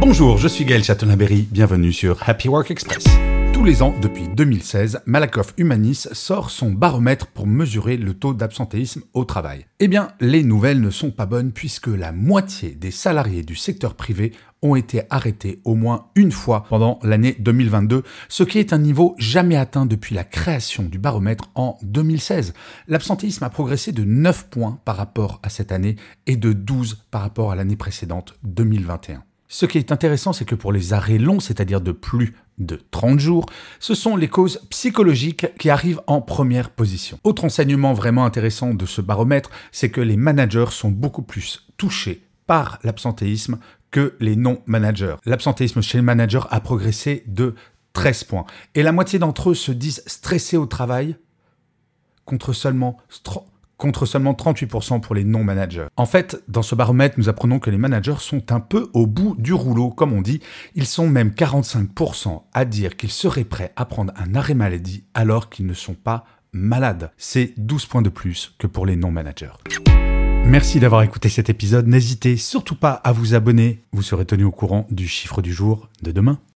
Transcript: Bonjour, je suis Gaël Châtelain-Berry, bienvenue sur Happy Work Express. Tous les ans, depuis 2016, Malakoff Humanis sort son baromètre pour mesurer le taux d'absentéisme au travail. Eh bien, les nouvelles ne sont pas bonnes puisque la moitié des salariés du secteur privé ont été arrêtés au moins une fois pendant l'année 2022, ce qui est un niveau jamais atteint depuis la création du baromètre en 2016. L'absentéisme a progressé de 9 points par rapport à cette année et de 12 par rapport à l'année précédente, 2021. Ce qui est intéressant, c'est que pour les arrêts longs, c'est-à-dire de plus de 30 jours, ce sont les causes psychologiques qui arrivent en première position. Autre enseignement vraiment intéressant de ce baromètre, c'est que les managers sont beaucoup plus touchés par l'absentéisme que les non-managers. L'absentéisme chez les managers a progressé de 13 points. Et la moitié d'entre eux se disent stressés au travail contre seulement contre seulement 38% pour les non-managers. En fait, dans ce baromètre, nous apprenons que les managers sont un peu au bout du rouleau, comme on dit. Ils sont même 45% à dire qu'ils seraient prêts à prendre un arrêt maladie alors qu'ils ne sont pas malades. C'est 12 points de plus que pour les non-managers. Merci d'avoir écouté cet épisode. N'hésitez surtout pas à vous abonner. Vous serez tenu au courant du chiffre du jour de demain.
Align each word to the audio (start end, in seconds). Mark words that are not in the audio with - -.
Bonjour, 0.00 0.38
je 0.38 0.48
suis 0.48 0.64
Gaël 0.64 0.82
Châtelain-Berry, 0.82 1.46
bienvenue 1.50 1.92
sur 1.92 2.26
Happy 2.26 2.48
Work 2.48 2.70
Express. 2.70 3.04
Tous 3.52 3.64
les 3.64 3.82
ans, 3.82 3.94
depuis 4.00 4.28
2016, 4.34 5.02
Malakoff 5.04 5.52
Humanis 5.58 6.08
sort 6.12 6.50
son 6.50 6.70
baromètre 6.70 7.26
pour 7.26 7.46
mesurer 7.46 7.98
le 7.98 8.14
taux 8.14 8.32
d'absentéisme 8.32 9.02
au 9.12 9.26
travail. 9.26 9.66
Eh 9.78 9.88
bien, 9.88 10.08
les 10.18 10.42
nouvelles 10.42 10.80
ne 10.80 10.88
sont 10.88 11.10
pas 11.10 11.26
bonnes 11.26 11.52
puisque 11.52 11.88
la 11.88 12.12
moitié 12.12 12.70
des 12.70 12.90
salariés 12.90 13.42
du 13.42 13.54
secteur 13.54 13.94
privé 13.94 14.32
ont 14.62 14.74
été 14.74 15.02
arrêtés 15.10 15.60
au 15.66 15.74
moins 15.74 16.06
une 16.14 16.32
fois 16.32 16.64
pendant 16.70 16.98
l'année 17.02 17.36
2022, 17.38 18.02
ce 18.30 18.42
qui 18.42 18.58
est 18.58 18.72
un 18.72 18.78
niveau 18.78 19.14
jamais 19.18 19.56
atteint 19.56 19.84
depuis 19.84 20.14
la 20.14 20.24
création 20.24 20.84
du 20.84 20.98
baromètre 20.98 21.50
en 21.54 21.76
2016. 21.82 22.54
L'absentéisme 22.88 23.44
a 23.44 23.50
progressé 23.50 23.92
de 23.92 24.04
9 24.04 24.48
points 24.48 24.80
par 24.86 24.96
rapport 24.96 25.40
à 25.42 25.50
cette 25.50 25.72
année 25.72 25.96
et 26.26 26.38
de 26.38 26.54
12 26.54 27.04
par 27.10 27.20
rapport 27.20 27.52
à 27.52 27.54
l'année 27.54 27.76
précédente, 27.76 28.38
2021. 28.44 29.24
Ce 29.52 29.66
qui 29.66 29.78
est 29.78 29.90
intéressant, 29.90 30.32
c'est 30.32 30.44
que 30.44 30.54
pour 30.54 30.70
les 30.70 30.92
arrêts 30.92 31.18
longs, 31.18 31.40
c'est-à-dire 31.40 31.80
de 31.80 31.90
plus 31.90 32.36
de 32.58 32.80
30 32.92 33.18
jours, 33.18 33.46
ce 33.80 33.96
sont 33.96 34.14
les 34.14 34.28
causes 34.28 34.60
psychologiques 34.70 35.48
qui 35.58 35.70
arrivent 35.70 36.00
en 36.06 36.20
première 36.20 36.70
position. 36.70 37.18
Autre 37.24 37.44
enseignement 37.44 37.92
vraiment 37.92 38.24
intéressant 38.24 38.74
de 38.74 38.86
ce 38.86 39.00
baromètre, 39.00 39.50
c'est 39.72 39.90
que 39.90 40.00
les 40.00 40.16
managers 40.16 40.70
sont 40.70 40.90
beaucoup 40.90 41.22
plus 41.22 41.66
touchés 41.78 42.22
par 42.46 42.78
l'absentéisme 42.84 43.58
que 43.90 44.14
les 44.20 44.36
non-managers. 44.36 45.16
L'absentéisme 45.24 45.82
chez 45.82 45.98
les 45.98 46.02
managers 46.02 46.46
a 46.50 46.60
progressé 46.60 47.24
de 47.26 47.56
13 47.94 48.22
points. 48.22 48.46
Et 48.76 48.84
la 48.84 48.92
moitié 48.92 49.18
d'entre 49.18 49.50
eux 49.50 49.54
se 49.56 49.72
disent 49.72 50.04
stressés 50.06 50.58
au 50.58 50.66
travail 50.66 51.16
contre 52.24 52.52
seulement 52.52 52.98
contre 53.80 54.06
seulement 54.06 54.34
38% 54.34 55.00
pour 55.00 55.14
les 55.14 55.24
non-managers. 55.24 55.86
En 55.96 56.06
fait, 56.06 56.44
dans 56.46 56.62
ce 56.62 56.74
baromètre, 56.76 57.16
nous 57.18 57.28
apprenons 57.28 57.58
que 57.58 57.70
les 57.70 57.78
managers 57.78 58.20
sont 58.20 58.52
un 58.52 58.60
peu 58.60 58.90
au 58.92 59.06
bout 59.06 59.34
du 59.38 59.52
rouleau, 59.52 59.90
comme 59.90 60.12
on 60.12 60.20
dit. 60.20 60.40
Ils 60.74 60.86
sont 60.86 61.08
même 61.08 61.30
45% 61.30 62.42
à 62.52 62.64
dire 62.64 62.96
qu'ils 62.96 63.10
seraient 63.10 63.44
prêts 63.44 63.72
à 63.76 63.86
prendre 63.86 64.12
un 64.16 64.34
arrêt 64.34 64.54
maladie 64.54 65.04
alors 65.14 65.48
qu'ils 65.48 65.66
ne 65.66 65.74
sont 65.74 65.94
pas 65.94 66.24
malades. 66.52 67.10
C'est 67.16 67.54
12 67.56 67.86
points 67.86 68.02
de 68.02 68.10
plus 68.10 68.54
que 68.58 68.66
pour 68.66 68.84
les 68.84 68.96
non-managers. 68.96 69.52
Merci 70.44 70.80
d'avoir 70.80 71.02
écouté 71.02 71.28
cet 71.28 71.48
épisode. 71.48 71.86
N'hésitez 71.86 72.36
surtout 72.36 72.74
pas 72.74 72.92
à 72.92 73.12
vous 73.12 73.34
abonner. 73.34 73.84
Vous 73.92 74.02
serez 74.02 74.24
tenu 74.26 74.44
au 74.44 74.50
courant 74.50 74.86
du 74.90 75.06
chiffre 75.06 75.42
du 75.42 75.52
jour 75.52 75.88
de 76.02 76.10
demain. 76.10 76.40